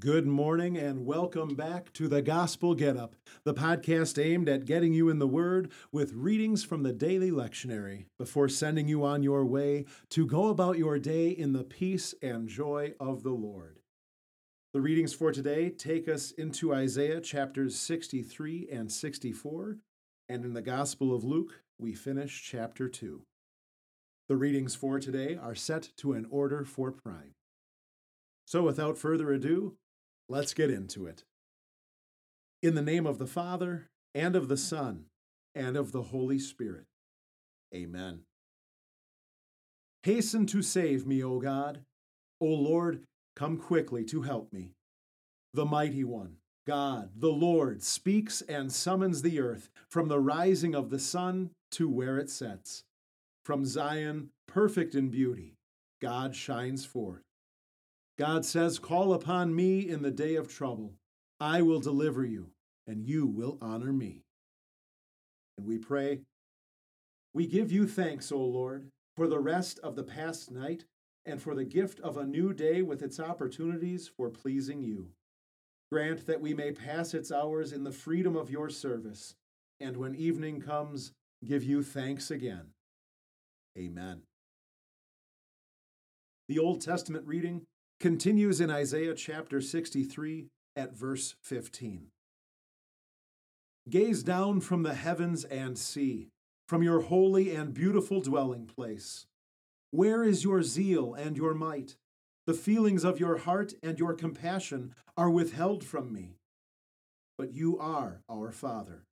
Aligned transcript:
Good 0.00 0.26
morning 0.26 0.76
and 0.76 1.06
welcome 1.06 1.54
back 1.54 1.92
to 1.94 2.08
the 2.08 2.20
Gospel 2.20 2.74
Get 2.74 2.96
Up, 2.96 3.14
the 3.44 3.54
podcast 3.54 4.22
aimed 4.22 4.48
at 4.48 4.64
getting 4.64 4.92
you 4.92 5.08
in 5.08 5.20
the 5.20 5.28
Word 5.28 5.70
with 5.92 6.12
readings 6.12 6.64
from 6.64 6.82
the 6.82 6.92
daily 6.92 7.30
lectionary 7.30 8.06
before 8.18 8.48
sending 8.48 8.88
you 8.88 9.04
on 9.04 9.22
your 9.22 9.44
way 9.46 9.84
to 10.10 10.26
go 10.26 10.48
about 10.48 10.76
your 10.76 10.98
day 10.98 11.28
in 11.28 11.52
the 11.52 11.62
peace 11.62 12.14
and 12.20 12.48
joy 12.48 12.94
of 12.98 13.22
the 13.22 13.30
Lord. 13.30 13.78
The 14.74 14.80
readings 14.80 15.14
for 15.14 15.30
today 15.30 15.70
take 15.70 16.08
us 16.08 16.32
into 16.32 16.74
Isaiah 16.74 17.20
chapters 17.20 17.78
63 17.78 18.68
and 18.70 18.92
64, 18.92 19.78
and 20.28 20.44
in 20.44 20.52
the 20.52 20.62
Gospel 20.62 21.14
of 21.14 21.24
Luke, 21.24 21.62
we 21.78 21.94
finish 21.94 22.42
chapter 22.44 22.88
2. 22.88 23.22
The 24.28 24.36
readings 24.36 24.74
for 24.74 24.98
today 24.98 25.38
are 25.40 25.54
set 25.54 25.90
to 25.98 26.12
an 26.12 26.26
order 26.28 26.64
for 26.64 26.90
prime. 26.90 27.32
So, 28.46 28.62
without 28.62 28.96
further 28.96 29.32
ado, 29.32 29.76
let's 30.28 30.54
get 30.54 30.70
into 30.70 31.06
it. 31.06 31.24
In 32.62 32.74
the 32.74 32.82
name 32.82 33.06
of 33.06 33.18
the 33.18 33.26
Father, 33.26 33.88
and 34.14 34.34
of 34.34 34.48
the 34.48 34.56
Son, 34.56 35.04
and 35.54 35.76
of 35.76 35.92
the 35.92 36.02
Holy 36.02 36.38
Spirit. 36.38 36.84
Amen. 37.74 38.20
Hasten 40.02 40.46
to 40.46 40.62
save 40.62 41.06
me, 41.06 41.22
O 41.22 41.40
God. 41.40 41.80
O 42.40 42.46
Lord, 42.46 43.02
come 43.34 43.56
quickly 43.56 44.04
to 44.04 44.22
help 44.22 44.52
me. 44.52 44.70
The 45.52 45.64
Mighty 45.64 46.04
One, 46.04 46.36
God, 46.66 47.10
the 47.16 47.30
Lord, 47.30 47.82
speaks 47.82 48.40
and 48.42 48.72
summons 48.72 49.22
the 49.22 49.40
earth 49.40 49.68
from 49.90 50.08
the 50.08 50.20
rising 50.20 50.74
of 50.74 50.90
the 50.90 50.98
sun 50.98 51.50
to 51.72 51.88
where 51.88 52.18
it 52.18 52.30
sets. 52.30 52.84
From 53.44 53.64
Zion, 53.64 54.30
perfect 54.46 54.94
in 54.94 55.08
beauty, 55.08 55.54
God 56.00 56.34
shines 56.34 56.84
forth. 56.84 57.22
God 58.18 58.44
says, 58.44 58.78
Call 58.78 59.12
upon 59.12 59.54
me 59.54 59.88
in 59.88 60.02
the 60.02 60.10
day 60.10 60.36
of 60.36 60.48
trouble. 60.48 60.94
I 61.38 61.62
will 61.62 61.80
deliver 61.80 62.24
you, 62.24 62.50
and 62.86 63.06
you 63.06 63.26
will 63.26 63.58
honor 63.60 63.92
me. 63.92 64.22
And 65.58 65.66
we 65.66 65.78
pray, 65.78 66.20
We 67.34 67.46
give 67.46 67.70
you 67.70 67.86
thanks, 67.86 68.32
O 68.32 68.38
Lord, 68.38 68.88
for 69.16 69.26
the 69.26 69.38
rest 69.38 69.78
of 69.80 69.96
the 69.96 70.02
past 70.02 70.50
night 70.50 70.84
and 71.26 71.42
for 71.42 71.54
the 71.54 71.64
gift 71.64 72.00
of 72.00 72.16
a 72.16 72.26
new 72.26 72.54
day 72.54 72.82
with 72.82 73.02
its 73.02 73.20
opportunities 73.20 74.08
for 74.08 74.30
pleasing 74.30 74.82
you. 74.82 75.10
Grant 75.92 76.26
that 76.26 76.40
we 76.40 76.54
may 76.54 76.72
pass 76.72 77.14
its 77.14 77.30
hours 77.30 77.72
in 77.72 77.84
the 77.84 77.92
freedom 77.92 78.36
of 78.36 78.50
your 78.50 78.70
service, 78.70 79.34
and 79.80 79.96
when 79.96 80.14
evening 80.14 80.60
comes, 80.60 81.12
give 81.44 81.62
you 81.62 81.82
thanks 81.82 82.30
again. 82.30 82.70
Amen. 83.76 84.22
The 86.48 86.58
Old 86.58 86.80
Testament 86.80 87.26
reading 87.26 87.62
continues 87.98 88.60
in 88.60 88.70
Isaiah 88.70 89.14
chapter 89.14 89.60
63 89.60 90.48
at 90.76 90.94
verse 90.94 91.34
15. 91.42 92.08
Gaze 93.88 94.22
down 94.22 94.60
from 94.60 94.82
the 94.82 94.94
heavens 94.94 95.44
and 95.44 95.78
see, 95.78 96.28
from 96.68 96.82
your 96.82 97.02
holy 97.02 97.54
and 97.54 97.72
beautiful 97.72 98.20
dwelling 98.20 98.66
place. 98.66 99.26
Where 99.92 100.22
is 100.22 100.44
your 100.44 100.62
zeal 100.62 101.14
and 101.14 101.36
your 101.36 101.54
might? 101.54 101.96
The 102.46 102.54
feelings 102.54 103.04
of 103.04 103.18
your 103.18 103.38
heart 103.38 103.72
and 103.82 103.98
your 103.98 104.12
compassion 104.12 104.94
are 105.16 105.30
withheld 105.30 105.82
from 105.82 106.12
me. 106.12 106.36
But 107.38 107.54
you 107.54 107.78
are 107.78 108.20
our 108.28 108.52
Father. 108.52 109.04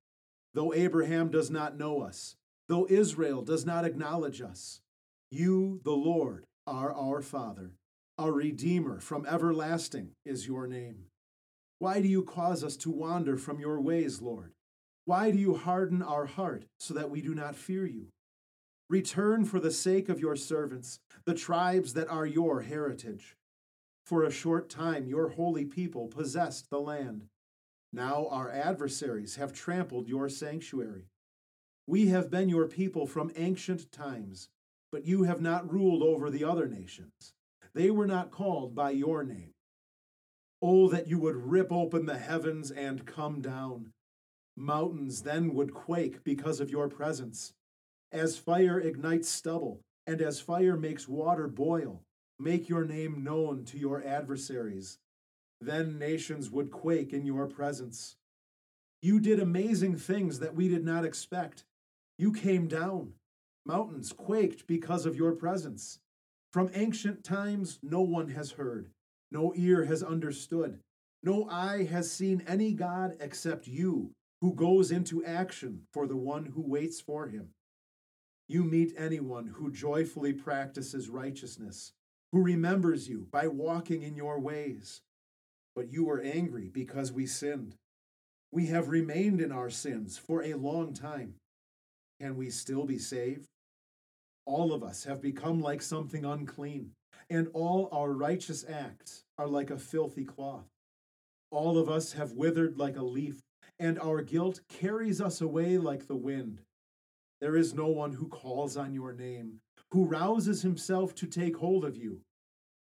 Though 0.53 0.75
Abraham 0.75 1.31
does 1.31 1.51
not 1.51 1.79
know 1.79 2.03
us, 2.03 2.37
though 2.69 2.87
Israel 2.91 3.43
does 3.43 3.65
not 3.65 3.85
acknowledge 3.85 4.41
us, 4.41 4.81
you, 5.31 5.81
the 5.85 5.93
Lord, 5.93 6.45
are 6.67 6.93
our 6.93 7.23
Father. 7.23 7.73
Our 8.17 8.31
Redeemer 8.31 9.01
from 9.01 9.27
everlasting 9.27 10.13
is 10.25 10.47
your 10.47 10.69
name. 10.69 11.07
Why 11.81 12.01
do 12.01 12.07
you 12.07 12.23
cause 12.23 12.63
us 12.63 12.77
to 12.79 12.91
wander 12.91 13.37
from 13.37 13.59
your 13.59 13.81
ways, 13.81 14.23
Lord? 14.23 14.53
Why 15.05 15.33
do 15.33 15.39
you 15.39 15.55
harden 15.55 16.01
our 16.01 16.27
heart 16.27 16.65
so 16.79 16.95
that 16.95 17.11
we 17.11 17.21
do 17.21 17.35
not 17.35 17.57
fear 17.57 17.85
you? 17.85 18.07
Return 18.89 19.45
for 19.45 19.59
the 19.59 19.73
sake 19.73 20.09
of 20.09 20.21
your 20.21 20.37
servants, 20.37 21.01
the 21.27 21.35
tribes 21.35 21.95
that 21.95 22.09
are 22.09 22.25
your 22.25 22.61
heritage. 22.61 23.35
For 24.07 24.23
a 24.23 24.31
short 24.31 24.71
time 24.71 25.09
your 25.09 25.31
holy 25.31 25.65
people 25.65 26.07
possessed 26.07 26.71
the 26.71 26.79
land. 26.79 27.25
Now 27.93 28.29
our 28.31 28.49
adversaries 28.49 29.35
have 29.37 29.53
trampled 29.53 30.07
your 30.07 30.29
sanctuary. 30.29 31.09
We 31.89 32.07
have 32.09 32.31
been 32.31 32.49
your 32.49 32.69
people 32.69 33.09
from 33.09 33.33
ancient 33.35 33.91
times, 33.91 34.51
but 34.93 35.05
you 35.05 35.25
have 35.25 35.41
not 35.41 35.71
ruled 35.73 36.05
over 36.05 36.31
the 36.31 36.45
other 36.45 36.69
nations. 36.69 37.35
They 37.75 37.91
were 37.91 38.07
not 38.07 38.31
called 38.31 38.75
by 38.75 38.91
your 38.91 39.25
name. 39.25 39.51
Oh, 40.63 40.89
that 40.89 41.09
you 41.09 41.19
would 41.19 41.37
rip 41.37 41.73
open 41.73 42.07
the 42.07 42.19
heavens 42.19 42.71
and 42.71 43.05
come 43.05 43.41
down. 43.41 43.93
Mountains 44.57 45.23
then 45.23 45.53
would 45.55 45.75
quake 45.75 46.23
because 46.23 46.61
of 46.61 46.71
your 46.71 46.89
presence. 46.89 47.53
As 48.13 48.39
fire 48.39 48.79
ignites 48.79 49.29
stubble, 49.29 49.81
and 50.07 50.23
as 50.23 50.41
fire 50.41 50.77
makes 50.77 51.09
water 51.09 51.49
boil, 51.49 52.03
make 52.39 52.69
your 52.69 52.85
name 52.85 53.25
known 53.25 53.65
to 53.65 53.79
your 53.79 54.05
adversaries. 54.05 54.99
Then 55.61 55.99
nations 55.99 56.51
would 56.51 56.71
quake 56.71 57.13
in 57.13 57.27
your 57.27 57.47
presence. 57.47 58.17
You 59.03 59.19
did 59.19 59.41
amazing 59.41 59.97
things 59.97 60.39
that 60.39 60.55
we 60.55 60.69
did 60.69 60.85
not 60.85 61.05
expect. 61.05 61.65
You 62.19 62.33
came 62.33 62.69
down. 62.69 63.15
Mountains 63.67 64.13
quaked 64.13 64.67
because 64.67 65.07
of 65.07 65.17
your 65.17 65.33
presence. 65.33 65.99
From 66.55 66.71
ancient 66.73 67.25
times, 67.25 67.81
no 67.83 68.01
one 68.01 68.29
has 68.29 68.53
heard, 68.53 68.89
no 69.33 69.53
ear 69.57 69.87
has 69.87 70.05
understood, 70.05 70.79
no 71.21 71.49
eye 71.51 71.83
has 71.83 72.13
seen 72.13 72.45
any 72.47 72.71
God 72.71 73.17
except 73.19 73.67
you, 73.67 74.13
who 74.41 74.55
goes 74.55 74.93
into 74.93 75.25
action 75.25 75.81
for 75.93 76.07
the 76.07 76.17
one 76.17 76.45
who 76.45 76.63
waits 76.63 77.01
for 77.01 77.27
him. 77.27 77.49
You 78.47 78.63
meet 78.63 78.95
anyone 78.97 79.49
who 79.49 79.73
joyfully 79.73 80.33
practices 80.33 81.09
righteousness, 81.09 81.91
who 82.31 82.41
remembers 82.41 83.09
you 83.09 83.27
by 83.33 83.49
walking 83.49 84.03
in 84.03 84.15
your 84.15 84.39
ways. 84.39 85.01
But 85.75 85.91
you 85.91 86.05
were 86.05 86.21
angry 86.21 86.71
because 86.73 87.11
we 87.11 87.27
sinned. 87.27 87.75
We 88.53 88.67
have 88.67 88.91
remained 88.91 89.41
in 89.41 89.51
our 89.51 89.71
sins 89.71 90.19
for 90.19 90.45
a 90.45 90.55
long 90.55 90.95
time. 90.95 91.35
Can 92.21 92.37
we 92.37 92.49
still 92.51 92.85
be 92.85 92.99
saved? 92.99 93.49
All 94.47 94.73
of 94.73 94.83
us 94.83 95.05
have 95.05 95.23
become 95.23 95.61
like 95.61 95.81
something 95.81 96.25
unclean, 96.25 96.91
and 97.31 97.49
all 97.55 97.89
our 97.93 98.13
righteous 98.13 98.65
acts 98.69 99.25
are 99.39 99.49
like 99.49 99.71
a 99.71 99.79
filthy 99.79 100.25
cloth. 100.25 100.67
All 101.51 101.79
of 101.79 101.89
us 101.89 102.13
have 102.13 102.33
withered 102.33 102.77
like 102.79 102.97
a 102.97 103.03
leaf, 103.03 103.41
and 103.79 103.99
our 103.99 104.23
guilt 104.23 104.61
carries 104.69 105.21
us 105.21 105.41
away 105.41 105.79
like 105.79 106.07
the 106.07 106.17
wind. 106.17 106.61
There 107.41 107.57
is 107.57 107.75
no 107.75 107.87
one 107.87 108.13
who 108.13 108.29
calls 108.29 108.77
on 108.77 108.93
your 108.95 109.13
name, 109.13 109.61
who 109.93 110.05
rouses 110.05 110.63
himself 110.63 111.15
to 111.17 111.27
take 111.27 111.57
hold 111.57 111.85
of 111.85 111.97
you. 111.97 112.21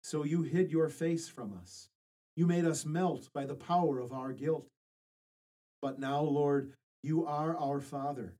So 0.03 0.23
you 0.23 0.43
hid 0.43 0.71
your 0.71 0.89
face 0.89 1.27
from 1.27 1.53
us. 1.53 1.89
You 2.35 2.45
made 2.45 2.65
us 2.65 2.85
melt 2.85 3.29
by 3.33 3.45
the 3.45 3.55
power 3.55 3.99
of 3.99 4.13
our 4.13 4.31
guilt. 4.31 4.67
But 5.81 5.99
now, 5.99 6.21
Lord, 6.21 6.73
you 7.03 7.25
are 7.25 7.57
our 7.57 7.79
Father. 7.79 8.35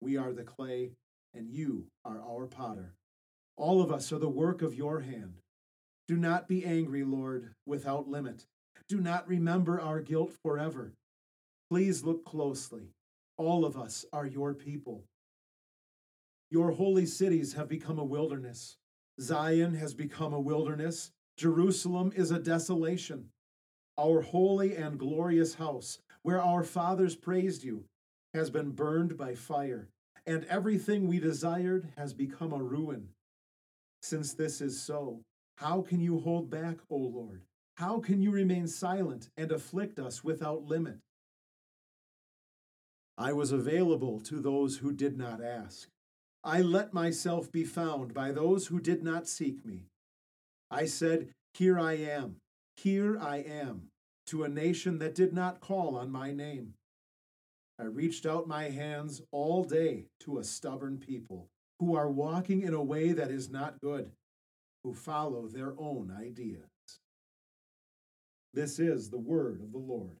We 0.00 0.16
are 0.16 0.32
the 0.32 0.44
clay, 0.44 0.92
and 1.34 1.50
you 1.50 1.86
are 2.04 2.20
our 2.20 2.46
potter. 2.46 2.94
All 3.56 3.82
of 3.82 3.90
us 3.90 4.12
are 4.12 4.18
the 4.18 4.28
work 4.28 4.62
of 4.62 4.74
your 4.74 5.00
hand. 5.00 5.34
Do 6.06 6.16
not 6.16 6.48
be 6.48 6.64
angry, 6.64 7.04
Lord, 7.04 7.54
without 7.66 8.08
limit. 8.08 8.46
Do 8.88 9.00
not 9.00 9.28
remember 9.28 9.80
our 9.80 10.00
guilt 10.00 10.32
forever. 10.42 10.94
Please 11.68 12.02
look 12.04 12.24
closely. 12.24 12.94
All 13.36 13.64
of 13.64 13.76
us 13.76 14.04
are 14.12 14.26
your 14.26 14.54
people. 14.54 15.04
Your 16.50 16.70
holy 16.70 17.04
cities 17.04 17.52
have 17.52 17.68
become 17.68 17.98
a 17.98 18.04
wilderness. 18.04 18.78
Zion 19.20 19.74
has 19.74 19.92
become 19.92 20.32
a 20.32 20.40
wilderness. 20.40 21.10
Jerusalem 21.36 22.12
is 22.16 22.30
a 22.30 22.38
desolation. 22.38 23.28
Our 23.98 24.22
holy 24.22 24.76
and 24.76 24.98
glorious 24.98 25.54
house, 25.54 25.98
where 26.22 26.40
our 26.40 26.64
fathers 26.64 27.16
praised 27.16 27.64
you, 27.64 27.84
has 28.32 28.48
been 28.48 28.70
burned 28.70 29.18
by 29.18 29.34
fire 29.34 29.88
and 30.28 30.44
everything 30.44 31.08
we 31.08 31.18
desired 31.18 31.88
has 31.96 32.12
become 32.12 32.52
a 32.52 32.62
ruin. 32.62 33.08
Since 34.02 34.34
this 34.34 34.60
is 34.60 34.80
so, 34.80 35.22
how 35.56 35.80
can 35.80 36.02
you 36.02 36.18
hold 36.18 36.50
back, 36.50 36.76
O 36.90 36.96
Lord? 36.96 37.40
How 37.78 37.98
can 37.98 38.20
you 38.20 38.30
remain 38.30 38.68
silent 38.68 39.30
and 39.38 39.50
afflict 39.50 39.98
us 39.98 40.22
without 40.22 40.66
limit? 40.66 40.98
I 43.16 43.32
was 43.32 43.52
available 43.52 44.20
to 44.20 44.38
those 44.38 44.76
who 44.76 44.92
did 44.92 45.16
not 45.16 45.42
ask. 45.42 45.88
I 46.44 46.60
let 46.60 46.92
myself 46.92 47.50
be 47.50 47.64
found 47.64 48.12
by 48.12 48.30
those 48.30 48.66
who 48.66 48.80
did 48.80 49.02
not 49.02 49.26
seek 49.26 49.64
me. 49.64 49.86
I 50.70 50.84
said, 50.84 51.30
Here 51.54 51.80
I 51.80 51.94
am, 51.94 52.36
here 52.76 53.18
I 53.18 53.38
am, 53.38 53.88
to 54.26 54.44
a 54.44 54.48
nation 54.48 54.98
that 54.98 55.14
did 55.14 55.32
not 55.32 55.60
call 55.60 55.96
on 55.96 56.10
my 56.10 56.32
name. 56.32 56.74
I 57.78 57.84
reached 57.84 58.26
out 58.26 58.48
my 58.48 58.64
hands 58.64 59.22
all 59.30 59.62
day 59.62 60.06
to 60.20 60.38
a 60.38 60.44
stubborn 60.44 60.98
people 60.98 61.48
who 61.78 61.94
are 61.94 62.10
walking 62.10 62.62
in 62.62 62.74
a 62.74 62.82
way 62.82 63.12
that 63.12 63.30
is 63.30 63.50
not 63.50 63.80
good, 63.80 64.10
who 64.82 64.92
follow 64.94 65.46
their 65.46 65.74
own 65.78 66.12
ideas. 66.18 66.64
This 68.52 68.78
is 68.80 69.10
the 69.10 69.18
word 69.18 69.60
of 69.62 69.70
the 69.70 69.78
Lord. 69.78 70.16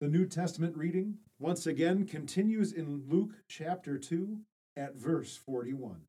The 0.00 0.08
New 0.08 0.26
Testament 0.26 0.76
reading 0.76 1.18
once 1.38 1.66
again 1.66 2.06
continues 2.06 2.72
in 2.72 3.02
Luke 3.08 3.32
chapter 3.48 3.98
2 3.98 4.38
at 4.76 4.94
verse 4.94 5.36
41. 5.36 6.00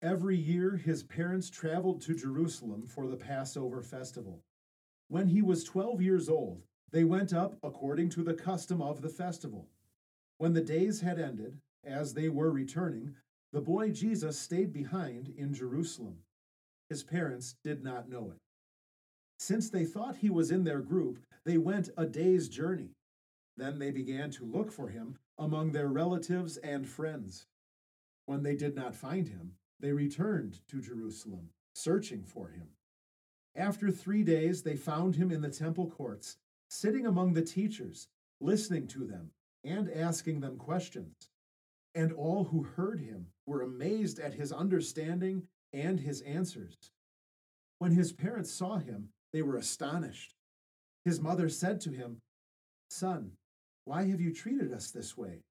Every 0.00 0.36
year 0.36 0.76
his 0.76 1.02
parents 1.02 1.50
traveled 1.50 2.00
to 2.02 2.14
Jerusalem 2.14 2.86
for 2.86 3.06
the 3.08 3.16
Passover 3.16 3.82
festival. 3.82 4.40
When 5.08 5.26
he 5.26 5.42
was 5.42 5.64
12 5.64 6.00
years 6.00 6.28
old, 6.28 6.62
they 6.92 7.04
went 7.04 7.32
up 7.32 7.56
according 7.62 8.10
to 8.10 8.22
the 8.22 8.34
custom 8.34 8.80
of 8.80 9.02
the 9.02 9.08
festival. 9.08 9.68
When 10.38 10.52
the 10.52 10.60
days 10.60 11.00
had 11.00 11.18
ended, 11.18 11.58
as 11.84 12.14
they 12.14 12.28
were 12.28 12.50
returning, 12.50 13.14
the 13.52 13.60
boy 13.60 13.90
Jesus 13.90 14.38
stayed 14.38 14.72
behind 14.72 15.32
in 15.36 15.54
Jerusalem. 15.54 16.18
His 16.88 17.02
parents 17.02 17.56
did 17.64 17.82
not 17.82 18.08
know 18.08 18.30
it. 18.30 18.38
Since 19.38 19.70
they 19.70 19.84
thought 19.84 20.16
he 20.16 20.30
was 20.30 20.50
in 20.50 20.64
their 20.64 20.80
group, 20.80 21.18
they 21.44 21.58
went 21.58 21.90
a 21.96 22.06
day's 22.06 22.48
journey. 22.48 22.90
Then 23.56 23.78
they 23.78 23.90
began 23.90 24.30
to 24.32 24.44
look 24.44 24.70
for 24.70 24.88
him 24.88 25.16
among 25.38 25.72
their 25.72 25.88
relatives 25.88 26.56
and 26.58 26.86
friends. 26.86 27.46
When 28.26 28.42
they 28.42 28.56
did 28.56 28.74
not 28.74 28.94
find 28.94 29.28
him, 29.28 29.52
they 29.80 29.92
returned 29.92 30.60
to 30.68 30.80
Jerusalem, 30.80 31.50
searching 31.74 32.24
for 32.24 32.48
him. 32.48 32.68
After 33.54 33.90
three 33.90 34.22
days, 34.22 34.62
they 34.62 34.76
found 34.76 35.16
him 35.16 35.30
in 35.30 35.40
the 35.40 35.50
temple 35.50 35.90
courts, 35.90 36.36
sitting 36.68 37.06
among 37.06 37.32
the 37.32 37.42
teachers, 37.42 38.08
listening 38.40 38.86
to 38.88 39.06
them 39.06 39.30
and 39.64 39.90
asking 39.90 40.40
them 40.40 40.56
questions. 40.56 41.14
And 41.94 42.12
all 42.12 42.44
who 42.44 42.62
heard 42.62 43.00
him 43.00 43.26
were 43.46 43.62
amazed 43.62 44.18
at 44.18 44.34
his 44.34 44.52
understanding 44.52 45.44
and 45.72 46.00
his 46.00 46.20
answers. 46.22 46.76
When 47.78 47.92
his 47.92 48.12
parents 48.12 48.52
saw 48.52 48.78
him, 48.78 49.08
they 49.32 49.42
were 49.42 49.56
astonished. 49.56 50.34
His 51.04 51.20
mother 51.20 51.48
said 51.48 51.80
to 51.82 51.90
him, 51.90 52.18
Son, 52.90 53.32
why 53.84 54.04
have 54.08 54.20
you 54.20 54.32
treated 54.32 54.72
us 54.72 54.90
this 54.90 55.16
way? 55.16 55.42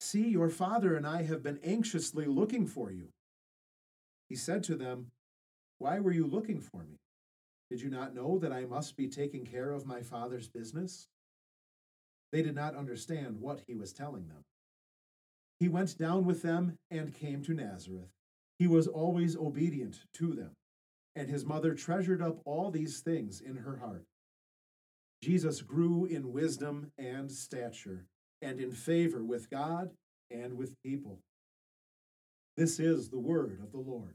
See, 0.00 0.28
your 0.28 0.50
father 0.50 0.96
and 0.96 1.06
I 1.06 1.22
have 1.22 1.42
been 1.42 1.58
anxiously 1.62 2.26
looking 2.26 2.66
for 2.66 2.90
you. 2.90 3.08
He 4.28 4.36
said 4.36 4.62
to 4.64 4.74
them, 4.74 5.10
Why 5.78 6.00
were 6.00 6.12
you 6.12 6.26
looking 6.26 6.60
for 6.60 6.84
me? 6.84 6.96
Did 7.74 7.82
you 7.82 7.90
not 7.90 8.14
know 8.14 8.38
that 8.38 8.52
I 8.52 8.66
must 8.66 8.96
be 8.96 9.08
taking 9.08 9.44
care 9.44 9.72
of 9.72 9.84
my 9.84 10.00
father's 10.00 10.46
business? 10.46 11.08
They 12.30 12.40
did 12.40 12.54
not 12.54 12.76
understand 12.76 13.40
what 13.40 13.62
he 13.66 13.74
was 13.74 13.92
telling 13.92 14.28
them. 14.28 14.44
He 15.58 15.66
went 15.66 15.98
down 15.98 16.24
with 16.24 16.42
them 16.42 16.78
and 16.92 17.12
came 17.12 17.42
to 17.42 17.52
Nazareth. 17.52 18.12
He 18.60 18.68
was 18.68 18.86
always 18.86 19.36
obedient 19.36 20.04
to 20.18 20.34
them, 20.34 20.52
and 21.16 21.28
his 21.28 21.44
mother 21.44 21.74
treasured 21.74 22.22
up 22.22 22.38
all 22.44 22.70
these 22.70 23.00
things 23.00 23.40
in 23.40 23.56
her 23.56 23.78
heart. 23.78 24.04
Jesus 25.20 25.60
grew 25.60 26.04
in 26.04 26.32
wisdom 26.32 26.92
and 26.96 27.28
stature, 27.28 28.06
and 28.40 28.60
in 28.60 28.70
favor 28.70 29.24
with 29.24 29.50
God 29.50 29.90
and 30.30 30.56
with 30.56 30.80
people. 30.84 31.18
This 32.56 32.78
is 32.78 33.08
the 33.08 33.18
word 33.18 33.58
of 33.60 33.72
the 33.72 33.80
Lord. 33.80 34.14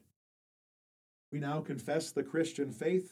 We 1.34 1.40
now 1.40 1.60
confess 1.60 2.12
the 2.12 2.24
Christian 2.24 2.72
faith 2.72 3.12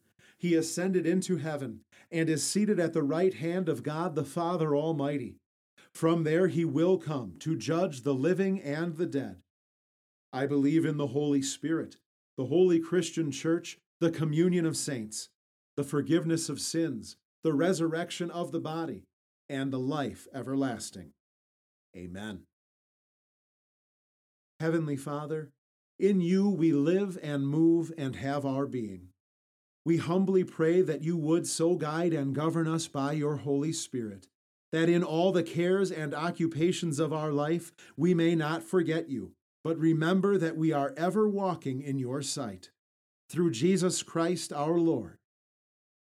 He 0.41 0.55
ascended 0.55 1.05
into 1.05 1.37
heaven 1.37 1.81
and 2.09 2.27
is 2.27 2.43
seated 2.43 2.79
at 2.79 2.93
the 2.93 3.03
right 3.03 3.35
hand 3.35 3.69
of 3.69 3.83
God 3.83 4.15
the 4.15 4.25
Father 4.25 4.75
Almighty. 4.75 5.35
From 5.93 6.23
there 6.23 6.47
he 6.47 6.65
will 6.65 6.97
come 6.97 7.35
to 7.41 7.55
judge 7.55 8.01
the 8.01 8.15
living 8.15 8.59
and 8.59 8.97
the 8.97 9.05
dead. 9.05 9.35
I 10.33 10.47
believe 10.47 10.83
in 10.83 10.97
the 10.97 11.13
Holy 11.13 11.43
Spirit, 11.43 11.97
the 12.37 12.47
holy 12.47 12.79
Christian 12.79 13.29
church, 13.29 13.77
the 13.99 14.09
communion 14.09 14.65
of 14.65 14.75
saints, 14.75 15.29
the 15.77 15.83
forgiveness 15.83 16.49
of 16.49 16.59
sins, 16.59 17.17
the 17.43 17.53
resurrection 17.53 18.31
of 18.31 18.51
the 18.51 18.59
body, 18.59 19.03
and 19.47 19.71
the 19.71 19.77
life 19.77 20.27
everlasting. 20.33 21.11
Amen. 21.95 22.45
Heavenly 24.59 24.97
Father, 24.97 25.51
in 25.99 26.19
you 26.19 26.49
we 26.49 26.71
live 26.71 27.19
and 27.21 27.47
move 27.47 27.91
and 27.95 28.15
have 28.15 28.43
our 28.43 28.65
being. 28.65 29.10
We 29.85 29.97
humbly 29.97 30.43
pray 30.43 30.81
that 30.81 31.03
you 31.03 31.17
would 31.17 31.47
so 31.47 31.75
guide 31.75 32.13
and 32.13 32.35
govern 32.35 32.67
us 32.67 32.87
by 32.87 33.13
your 33.13 33.37
Holy 33.37 33.73
Spirit, 33.73 34.27
that 34.71 34.89
in 34.89 35.03
all 35.03 35.31
the 35.31 35.43
cares 35.43 35.91
and 35.91 36.13
occupations 36.13 36.99
of 36.99 37.11
our 37.11 37.31
life 37.31 37.71
we 37.97 38.13
may 38.13 38.35
not 38.35 38.63
forget 38.63 39.09
you 39.09 39.33
but 39.63 39.77
remember 39.77 40.37
that 40.37 40.57
we 40.57 40.71
are 40.71 40.93
ever 40.97 41.27
walking 41.27 41.81
in 41.81 41.99
your 41.99 42.21
sight. 42.21 42.71
Through 43.29 43.51
Jesus 43.51 44.03
Christ 44.03 44.51
our 44.51 44.77
Lord. 44.77 45.17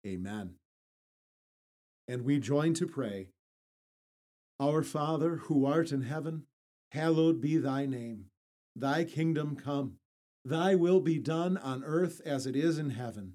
Amen. 0.07 0.57
And 2.09 2.23
we 2.23 2.39
join 2.39 2.75
to 2.75 2.87
pray 2.87 3.29
Our 4.61 4.83
Father, 4.83 5.37
who 5.37 5.67
art 5.67 5.93
in 5.93 6.03
heaven, 6.03 6.45
hallowed 6.93 7.41
be 7.41 7.57
thy 7.57 7.87
name. 7.87 8.27
Thy 8.75 9.05
kingdom 9.05 9.57
come, 9.57 9.97
thy 10.45 10.75
will 10.75 11.01
be 11.01 11.19
done 11.19 11.57
on 11.57 11.83
earth 11.85 12.21
as 12.25 12.47
it 12.47 12.55
is 12.55 12.79
in 12.79 12.91
heaven. 12.91 13.35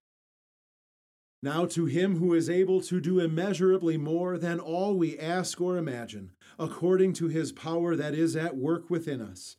Now 1.43 1.65
to 1.67 1.85
him 1.85 2.17
who 2.17 2.33
is 2.33 2.49
able 2.49 2.81
to 2.81 3.01
do 3.01 3.19
immeasurably 3.19 3.97
more 3.97 4.37
than 4.37 4.59
all 4.59 4.95
we 4.95 5.17
ask 5.17 5.59
or 5.59 5.77
imagine, 5.77 6.31
according 6.59 7.13
to 7.13 7.27
his 7.27 7.51
power 7.51 7.95
that 7.95 8.13
is 8.13 8.35
at 8.35 8.55
work 8.55 8.89
within 8.89 9.21
us. 9.21 9.57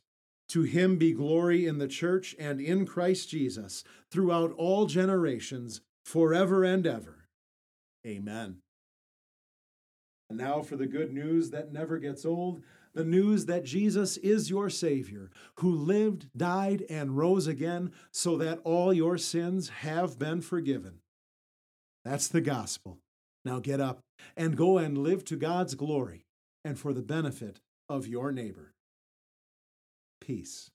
To 0.49 0.63
him 0.63 0.97
be 0.97 1.13
glory 1.13 1.65
in 1.65 1.79
the 1.79 1.87
church 1.87 2.35
and 2.39 2.61
in 2.61 2.85
Christ 2.85 3.29
Jesus 3.29 3.83
throughout 4.09 4.53
all 4.55 4.85
generations, 4.85 5.81
forever 6.05 6.63
and 6.63 6.87
ever. 6.87 7.27
Amen. 8.05 8.57
And 10.29 10.37
now 10.37 10.61
for 10.61 10.77
the 10.77 10.87
good 10.87 11.13
news 11.13 11.49
that 11.49 11.73
never 11.73 11.97
gets 11.97 12.25
old 12.25 12.61
the 12.93 13.03
news 13.03 13.47
that 13.47 13.65
Jesus 13.65 14.17
is 14.17 14.49
your 14.49 14.69
Savior, 14.69 15.31
who 15.55 15.73
lived, 15.73 16.27
died, 16.37 16.85
and 16.89 17.17
rose 17.17 17.47
again 17.47 17.91
so 18.11 18.37
that 18.37 18.59
all 18.63 18.93
your 18.93 19.17
sins 19.17 19.69
have 19.69 20.19
been 20.19 20.41
forgiven. 20.41 20.99
That's 22.05 22.27
the 22.27 22.41
gospel. 22.41 22.99
Now 23.45 23.59
get 23.59 23.79
up 23.79 23.99
and 24.37 24.57
go 24.57 24.77
and 24.77 24.97
live 24.97 25.25
to 25.25 25.35
God's 25.35 25.75
glory 25.75 26.25
and 26.63 26.79
for 26.79 26.93
the 26.93 27.01
benefit 27.01 27.59
of 27.89 28.07
your 28.07 28.31
neighbor 28.31 28.73
peace. 30.23 30.71